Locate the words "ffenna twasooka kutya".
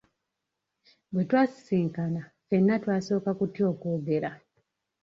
2.27-3.63